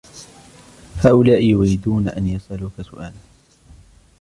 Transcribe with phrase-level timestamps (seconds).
[0.97, 3.13] هؤلاء يريدون أن يسألوك سؤالاً.